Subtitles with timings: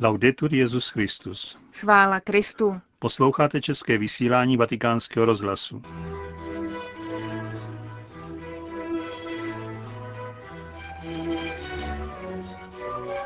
[0.00, 1.58] Laudetur Jezus Christus.
[1.72, 2.80] Chvála Kristu.
[2.98, 5.82] Posloucháte české vysílání Vatikánského rozhlasu.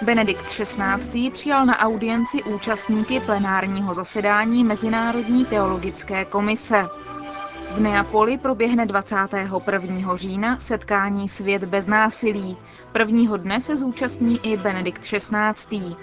[0.02, 1.30] Benedikt XVI.
[1.30, 6.85] přijal na audienci účastníky plenárního zasedání Mezinárodní teologické komise.
[7.71, 10.16] V Neapoli proběhne 21.
[10.16, 12.57] října setkání Svět bez násilí.
[12.93, 15.96] Prvního dne se zúčastní i Benedikt XVI.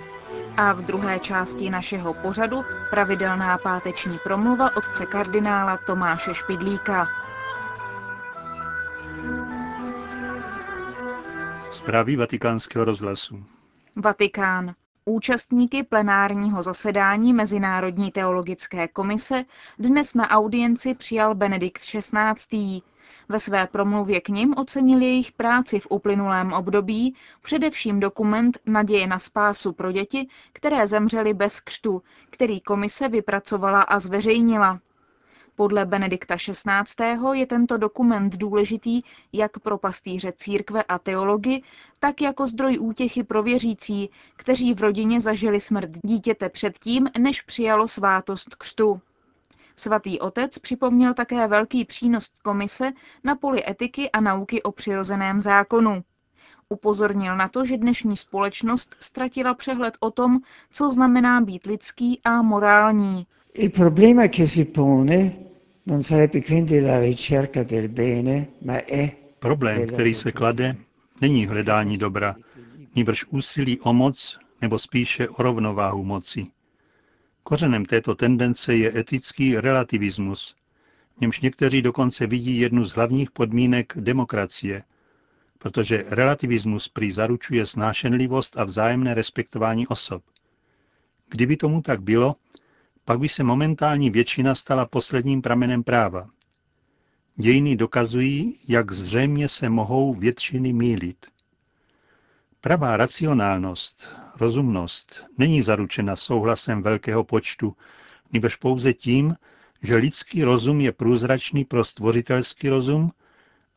[0.57, 7.07] A v druhé části našeho pořadu pravidelná páteční promluva otce kardinála Tomáše Špidlíka.
[11.71, 13.43] Zprávy vatikánského rozhlasu.
[13.95, 14.73] Vatikán.
[15.05, 19.45] Účastníky plenárního zasedání Mezinárodní teologické komise
[19.79, 22.81] dnes na audienci přijal Benedikt XVI.
[23.29, 29.19] Ve své promluvě k nim ocenil jejich práci v uplynulém období, především dokument Naděje na
[29.19, 34.79] spásu pro děti, které zemřely bez křtu, který komise vypracovala a zveřejnila.
[35.55, 37.05] Podle Benedikta XVI.
[37.33, 39.01] je tento dokument důležitý
[39.33, 41.61] jak pro pastýře církve a teology,
[41.99, 47.87] tak jako zdroj útěchy pro věřící, kteří v rodině zažili smrt dítěte předtím, než přijalo
[47.87, 49.01] svátost křtu.
[49.75, 52.91] Svatý otec připomněl také velký přínos komise
[53.23, 56.03] na poli etiky a nauky o přirozeném zákonu.
[56.69, 60.39] Upozornil na to, že dnešní společnost ztratila přehled o tom,
[60.71, 63.27] co znamená být lidský a morální.
[63.53, 65.31] Il problema che si pone
[65.85, 70.75] non sarebbe quindi la ricerca del bene, ma è Problém, který se klade,
[71.21, 72.35] není hledání dobra,
[72.95, 76.47] níbrž úsilí o moc, nebo spíše o rovnováhu moci.
[77.47, 80.55] Kořenem této tendence je etický relativismus,
[81.17, 84.83] v němž někteří dokonce vidí jednu z hlavních podmínek demokracie,
[85.59, 90.23] protože relativismus prý zaručuje snášenlivost a vzájemné respektování osob.
[91.29, 92.35] Kdyby tomu tak bylo,
[93.05, 96.29] pak by se momentální většina stala posledním pramenem práva.
[97.35, 101.25] Dějiny dokazují, jak zřejmě se mohou většiny mílit.
[102.65, 104.07] Pravá racionálnost,
[104.39, 107.75] rozumnost není zaručena souhlasem velkého počtu,
[108.33, 109.35] nebož pouze tím,
[109.81, 113.11] že lidský rozum je průzračný pro stvořitelský rozum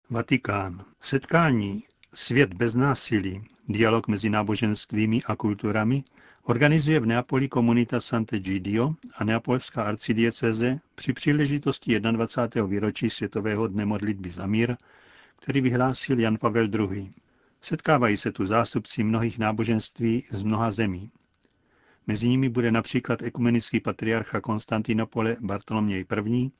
[0.10, 0.82] Vatikán.
[1.02, 1.84] Setkání
[2.14, 6.04] Svět bez násilí, dialog mezi náboženstvími a kulturami,
[6.44, 12.70] organizuje v Neapoli komunita Sant'Egidio a neapolská arcidieceze při příležitosti 21.
[12.70, 14.76] výročí Světového dne modlitby za mír,
[15.40, 17.14] který vyhlásil Jan Pavel II.
[17.62, 21.12] Setkávají se tu zástupci mnohých náboženství z mnoha zemí.
[22.08, 26.52] Mezi nimi bude například ekumenický patriarcha Konstantinopole Bartoloměj I.,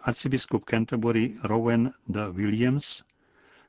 [0.00, 3.02] arcibiskup Canterbury Rowan de Williams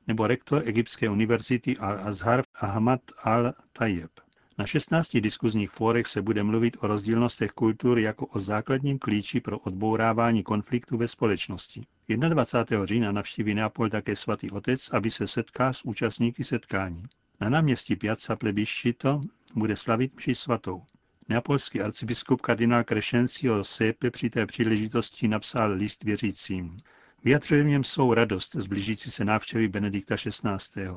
[0.07, 4.24] nebo rektor Egyptské univerzity Al-Azhar Ahmad al-Tayyib.
[4.57, 9.59] Na 16 diskuzních fórech se bude mluvit o rozdílnostech kultur jako o základním klíči pro
[9.59, 11.85] odbourávání konfliktu ve společnosti.
[12.07, 12.85] 21.
[12.85, 17.03] října navštíví Neapol také svatý otec, aby se setká s účastníky setkání.
[17.41, 19.21] Na náměstí Piazza Plebiscito
[19.55, 20.83] bude slavit mši svatou.
[21.29, 26.77] Neapolský arcibiskup kardinál Crescencio Sepe při té příležitosti napsal list věřícím.
[27.23, 30.87] Vyjadřuje v něm svou radost z blížící se návštěvy Benedikta XVI.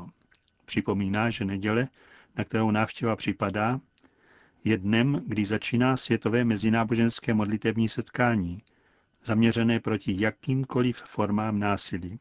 [0.65, 1.89] Připomíná, že neděle,
[2.39, 3.81] na kterou návštěva připadá,
[4.65, 8.63] je dnem, kdy začíná světové mezináboženské modlitevní setkání,
[9.25, 12.21] zaměřené proti jakýmkoliv formám násilí.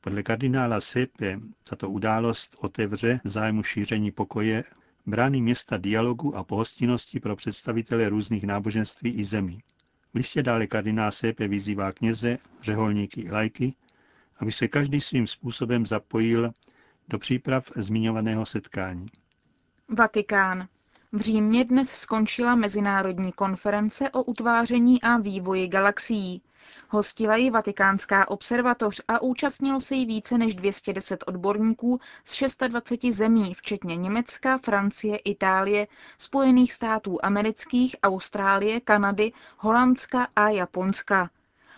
[0.00, 4.64] Podle kardinála Sepe tato událost otevře zájmu šíření pokoje
[5.06, 9.62] brány města dialogu a pohostinnosti pro představitele různých náboženství i zemí.
[10.12, 13.74] V listě dále kardinál Sepe vyzývá kněze, řeholníky i lajky,
[14.38, 16.52] aby se každý svým způsobem zapojil
[17.08, 19.06] do příprav zmiňovaného setkání.
[19.88, 20.68] Vatikán.
[21.12, 26.42] V Římě dnes skončila mezinárodní konference o utváření a vývoji galaxií.
[26.88, 33.54] Hostila ji Vatikánská observatoř a účastnilo se jí více než 210 odborníků z 26 zemí,
[33.54, 35.86] včetně Německa, Francie, Itálie,
[36.18, 41.30] Spojených států amerických, Austrálie, Kanady, Holandska a Japonska.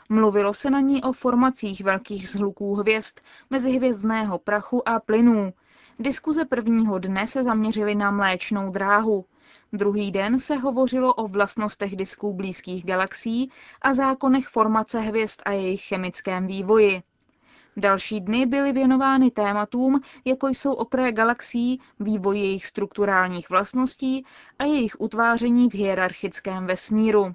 [0.09, 3.19] Mluvilo se na ní o formacích velkých zhluků hvězd,
[3.51, 5.53] mezihvězdného prachu a plynů.
[5.99, 9.25] Diskuze prvního dne se zaměřily na mléčnou dráhu.
[9.73, 13.51] Druhý den se hovořilo o vlastnostech disků blízkých galaxií
[13.83, 17.03] a zákonech formace hvězd a jejich chemickém vývoji.
[17.77, 24.27] Další dny byly věnovány tématům, jako jsou okraje galaxií, vývoj jejich strukturálních vlastností
[24.59, 27.35] a jejich utváření v hierarchickém vesmíru.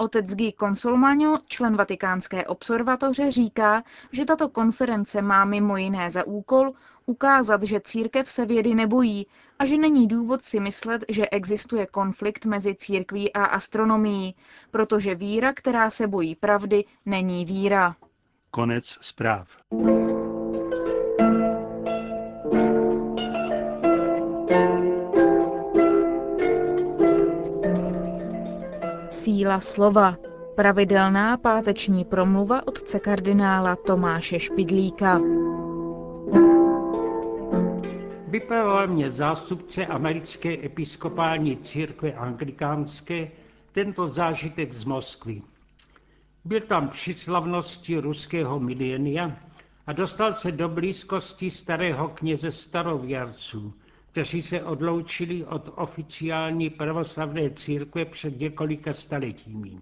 [0.00, 6.72] Otec Guy Consolmagno, člen Vatikánské observatoře, říká, že tato konference má mimo jiné za úkol
[7.06, 9.26] ukázat, že církev se vědy nebojí
[9.58, 14.34] a že není důvod si myslet, že existuje konflikt mezi církví a astronomií,
[14.70, 17.96] protože víra, která se bojí pravdy, není víra.
[18.50, 19.48] Konec zpráv.
[29.48, 30.16] Síla slova.
[30.54, 35.20] Pravidelná páteční promluva otce kardinála Tomáše Špidlíka.
[38.28, 43.30] Vypravoval mě zástupce americké episkopální církve anglikánské
[43.72, 45.42] tento zážitek z Moskvy.
[46.44, 49.36] Byl tam při slavnosti ruského milénia
[49.86, 53.74] a dostal se do blízkosti starého kněze starověrců,
[54.18, 59.80] kteří se odloučili od oficiální pravoslavné církve před několika staletími.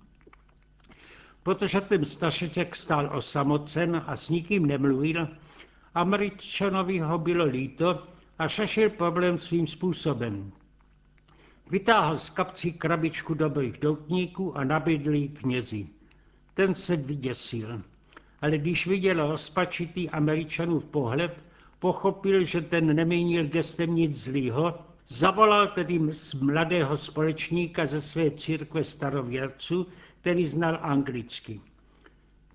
[1.43, 5.29] Protože ten stašeček stál osamocen a s nikým nemluvil,
[5.95, 8.03] Američanovi ho bylo líto
[8.39, 10.53] a řešil problém svým způsobem.
[11.71, 15.87] Vytáhl z kapcí krabičku dobrých doutníků a nabídl jí knězi.
[16.55, 17.83] Ten se vyděsil.
[18.43, 21.46] Ale když viděl rozpačitý Američanův pohled,
[21.79, 24.79] pochopil, že ten nemínil gestem nic zlýho,
[25.09, 29.87] zavolal tedy z mladého společníka ze své církve starověrců,
[30.21, 31.61] který znal anglicky.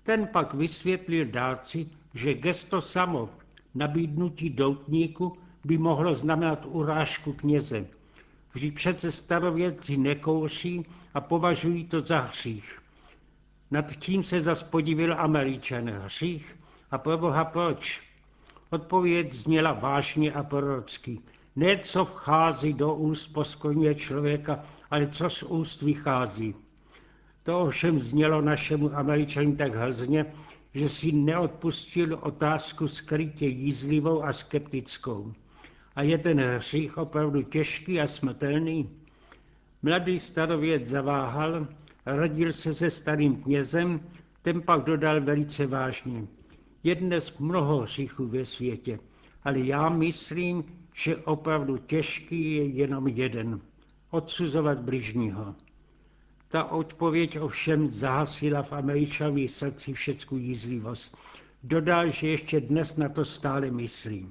[0.02, 3.30] Ten pak vysvětlil dárci, že gesto samo,
[3.74, 7.86] nabídnutí doutníku, by mohlo znamenat urážku kněze.
[8.52, 12.78] Vždyť přece starověrci nekouší a považují to za hřích.
[13.70, 15.90] Nad tím se zas podivil Američan.
[15.90, 16.56] Hřích?
[16.90, 18.11] A proboha proč?
[18.72, 21.18] Odpověď zněla vážně a prorocky.
[21.56, 26.54] Ne, co vchází do úst poskvrňuje člověka, ale co z úst vychází.
[27.42, 30.26] To ovšem znělo našemu Američanu tak hlzně,
[30.74, 35.32] že si neodpustil otázku skrytě jízlivou a skeptickou.
[35.96, 38.90] A je ten hřích opravdu těžký a smrtelný?
[39.82, 41.66] Mladý starověd zaváhal,
[42.06, 44.00] radil se se starým knězem,
[44.42, 46.26] ten pak dodal velice vážně.
[46.84, 48.98] Je dnes mnoho hříchů ve světě,
[49.44, 50.64] ale já myslím,
[50.94, 53.60] že opravdu těžký je jenom jeden.
[54.10, 55.54] Odsuzovat bližního.
[56.48, 61.16] Ta odpověď ovšem zahasila v Američanovi srdci všecku jízlivost.
[61.62, 64.28] Dodal, že ještě dnes na to stále myslí.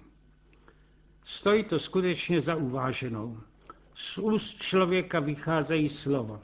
[1.25, 3.37] Stojí to skutečně za uváženou.
[3.95, 6.39] Z úst člověka vycházejí slova.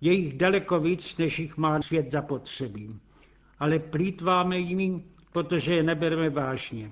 [0.00, 3.00] Je jich daleko víc, než jich má svět zapotřebí.
[3.64, 5.02] Ale plítváme jimi,
[5.32, 6.90] protože je nebereme vážně.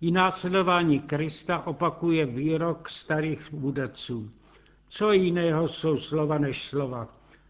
[0.00, 4.30] I následování Krista opakuje výrok starých mudrců.
[4.88, 7.08] Co jiného jsou slova než slova.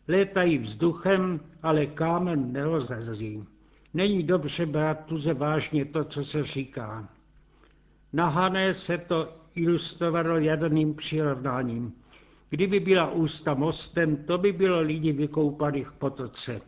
[0.08, 3.44] Létají vzduchem, ale kámen nerozrazí.
[3.94, 7.08] Není dobře brát tuze vážně to, co se říká.
[8.12, 11.92] Na Hané se to ilustrovalo jaderným přirovnáním.
[12.50, 16.60] Kdyby byla ústa mostem, to by bylo lidi vykoupaných v potoce.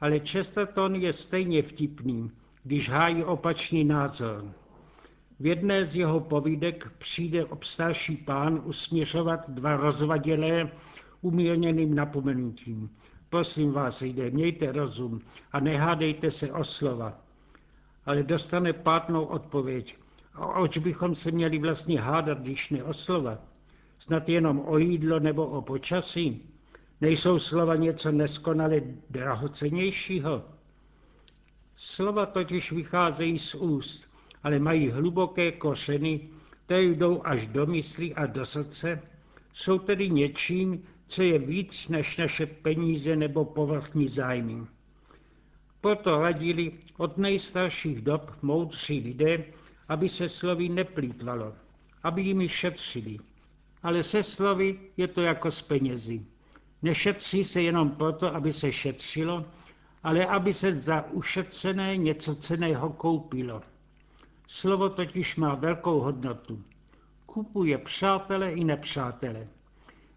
[0.00, 2.30] Ale Chesterton je stejně vtipný,
[2.64, 4.52] když hájí opačný názor.
[5.40, 10.70] V jedné z jeho povídek přijde obstarší pán usměřovat dva rozvadělé
[11.20, 12.90] umírněným napomenutím.
[13.28, 15.20] Prosím vás, jde, mějte rozum
[15.52, 17.18] a nehádejte se o slova.
[18.06, 19.96] Ale dostane pátnou odpověď.
[20.34, 23.38] A oč bychom se měli vlastně hádat, když ne o slova?
[23.98, 26.49] Snad jenom o jídlo nebo o počasí?
[27.00, 28.80] Nejsou slova něco neskonale
[29.10, 30.44] drahocenějšího?
[31.76, 34.08] Slova totiž vycházejí z úst,
[34.42, 36.28] ale mají hluboké kořeny,
[36.64, 39.02] které jdou až do mysli a do srdce,
[39.52, 44.66] jsou tedy něčím, co je víc než naše peníze nebo povrchní zájmy.
[45.80, 49.44] Proto radili od nejstarších dob moudří lidé,
[49.88, 51.54] aby se slovy neplýtvalo,
[52.02, 53.18] aby jimi šetřili.
[53.82, 56.22] Ale se slovy je to jako s penězi.
[56.82, 59.44] Nešetří se jenom proto, aby se šetřilo,
[60.02, 63.62] ale aby se za ušetřené něco ceného koupilo.
[64.48, 66.62] Slovo totiž má velkou hodnotu.
[67.26, 69.46] Kupuje přátele i nepřátele.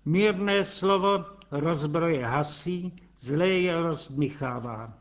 [0.05, 4.93] Mírné slovo rozbroje hasí, zlé je rozdmychává.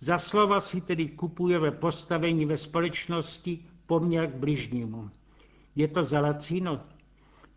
[0.00, 5.10] Za slova si tedy kupujeme postavení ve společnosti poměr k bližnímu.
[5.76, 6.80] Je to za lacino?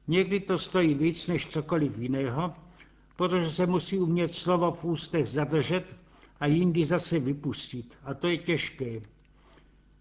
[0.07, 2.53] Někdy to stojí víc než cokoliv jiného,
[3.15, 5.95] protože se musí umět slovo v ústech zadržet
[6.39, 7.97] a jindy zase vypustit.
[8.03, 9.01] A to je těžké.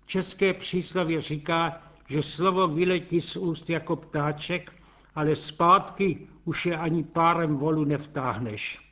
[0.07, 4.73] České příslově říká, že slovo vyletí z úst jako ptáček,
[5.15, 8.91] ale zpátky už je ani párem volu nevtáhneš.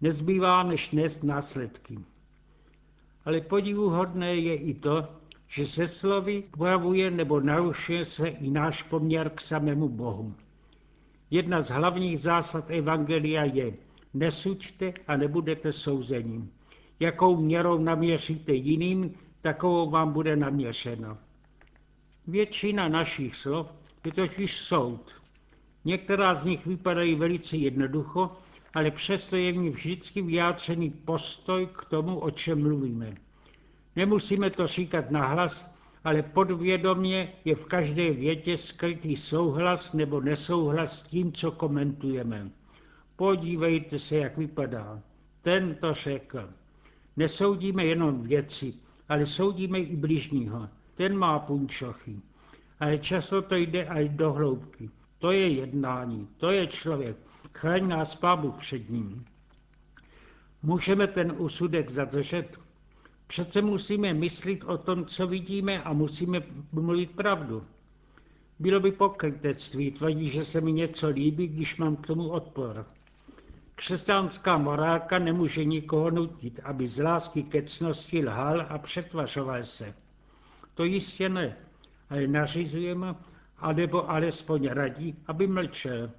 [0.00, 1.98] Nezbývá než nést následky.
[3.24, 5.08] Ale podivuhodné je i to,
[5.48, 10.34] že se slovy projevuje nebo narušuje se i náš poměr k samému Bohu.
[11.32, 13.72] Jedna z hlavních zásad Evangelia je
[14.14, 16.50] nesuďte a nebudete souzení.
[17.00, 21.18] Jakou měrou naměříte jiným, takovou vám bude naměřena.
[22.26, 23.74] Většina našich slov
[24.04, 25.12] je totiž soud.
[25.84, 28.30] Některá z nich vypadají velice jednoducho,
[28.74, 33.14] ale přesto je v ní vždycky vyjádřený postoj k tomu, o čem mluvíme.
[33.96, 35.71] Nemusíme to říkat nahlas,
[36.04, 42.50] ale podvědomně je v každé větě skrytý souhlas nebo nesouhlas s tím, co komentujeme.
[43.16, 45.02] Podívejte se, jak vypadá.
[45.40, 46.50] Ten to řekl.
[47.16, 48.74] Nesoudíme jenom věci,
[49.08, 50.68] ale soudíme i bližního.
[50.94, 52.16] Ten má punčochy.
[52.80, 54.90] Ale často to jde až do hloubky.
[55.18, 57.16] To je jednání, to je člověk.
[57.54, 59.24] Chraň nás Pábu před ním.
[60.62, 62.61] Můžeme ten úsudek zadržet?
[63.32, 67.64] Přece musíme myslit o tom, co vidíme a musíme mluvit pravdu.
[68.58, 72.86] Bylo by pokrytectví tvrdí, že se mi něco líbí, když mám k tomu odpor.
[73.74, 79.94] Křesťanská morálka nemůže nikoho nutit, aby z lásky ke cnosti lhal a přetvařoval se.
[80.74, 81.56] To jistě ne,
[82.10, 83.14] ale nařizujeme,
[83.58, 86.10] anebo alespoň radí, aby mlčel,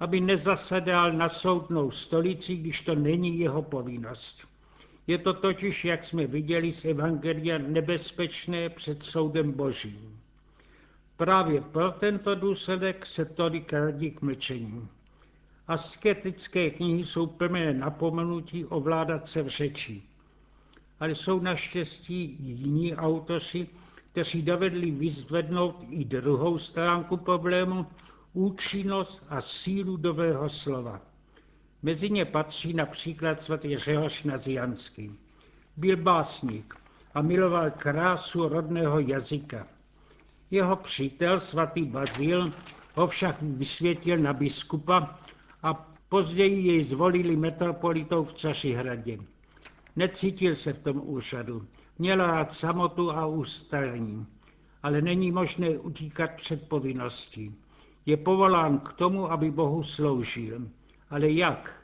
[0.00, 4.55] aby nezasedal na soudnou stolici, když to není jeho povinnost.
[5.06, 10.20] Je to totiž, jak jsme viděli z Evangelia, nebezpečné před soudem božím.
[11.16, 14.88] Právě pro tento důsledek se tolik radí k mlčení.
[15.68, 20.02] Asketické knihy jsou plné napomenutí ovládat se v řeči.
[21.00, 23.66] Ale jsou naštěstí jiní autoři,
[24.12, 27.86] kteří dovedli vyzvednout i druhou stránku problému,
[28.32, 31.00] účinnost a sílu dobrého slova.
[31.86, 35.18] Mezi ně patří například svatý Řehoř Nazianský.
[35.76, 36.74] Byl básník
[37.14, 39.66] a miloval krásu rodného jazyka.
[40.50, 42.52] Jeho přítel svatý Bazil
[42.94, 45.18] ho však vysvětil na biskupa
[45.62, 45.74] a
[46.08, 49.18] později jej zvolili metropolitou v Cařihradě.
[49.96, 51.66] Necítil se v tom úřadu,
[51.98, 54.26] měl rád samotu a ústalní,
[54.82, 57.54] ale není možné utíkat před povinností.
[58.06, 60.68] Je povolán k tomu, aby Bohu sloužil.
[61.10, 61.82] Ale jak?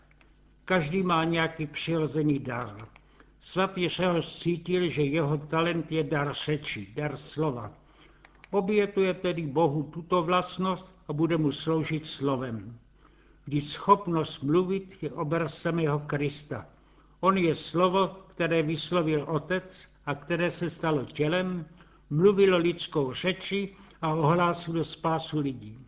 [0.65, 2.89] Každý má nějaký přirozený dar.
[3.41, 7.73] Svatý Řehoř cítil, že jeho talent je dar řeči, dar slova.
[8.51, 12.79] Obětuje tedy Bohu tuto vlastnost a bude mu sloužit slovem.
[13.45, 16.67] Když schopnost mluvit je obraz samého Krista.
[17.21, 21.67] On je slovo, které vyslovil Otec a které se stalo tělem,
[22.11, 25.79] mluvilo lidskou řeči a ohlásilo spásu lidí.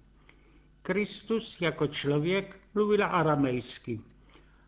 [0.84, 4.00] Kristus jako člověk mluvil aramejsky,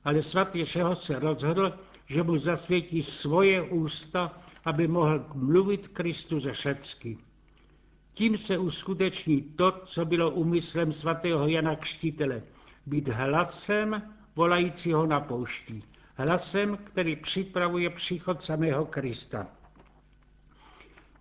[0.04, 7.18] ale svatý Šeho se rozhodl, že mu zasvětí svoje ústa, aby mohl mluvit Kristus řecky.
[8.14, 12.42] Tím se uskuteční to, co bylo úmyslem svatého Jana Křtitele,
[12.87, 14.02] být hlasem
[14.37, 15.82] volajícího na poušti,
[16.14, 19.46] hlasem, který připravuje příchod samého Krista.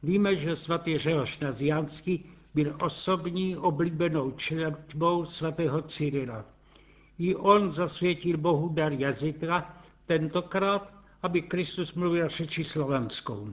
[0.03, 6.45] Víme, že svatý Řehoš Nazianský byl osobní oblíbenou četbou svatého Cyrila.
[7.19, 10.93] I on zasvětil Bohu dar jazyka, tentokrát,
[11.23, 13.49] aby Kristus mluvil řeči slovanskou.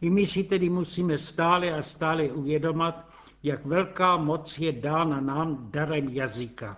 [0.00, 3.08] I my si tedy musíme stále a stále uvědomat,
[3.42, 6.76] jak velká moc je dána nám darem jazyka.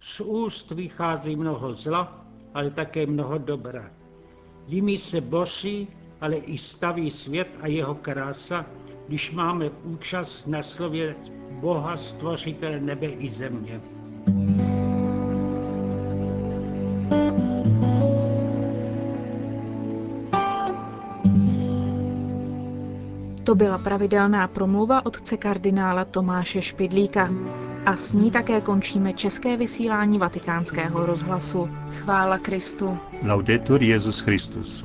[0.00, 3.90] Z úst vychází mnoho zla, ale také mnoho dobra.
[4.66, 5.88] Jimi se boří,
[6.20, 8.66] ale i staví svět a jeho krása,
[9.08, 11.14] když máme účast na slově
[11.50, 13.80] Boha, stvořitele nebe i země.
[23.44, 27.30] To byla pravidelná promluva otce kardinála Tomáše Špidlíka.
[27.86, 31.68] A s ní také končíme české vysílání vatikánského rozhlasu.
[31.90, 32.98] Chvála Kristu.
[33.22, 34.84] Laudetur Jezus Christus.